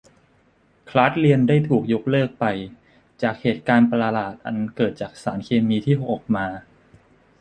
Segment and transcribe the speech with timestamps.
[0.89, 2.45] คลาสเรียนได้ถูกยกเลิกไป
[3.21, 6.45] จากเหตุการณ์ประหลาดอันเกิดจากสารเคมีที่หกออกมา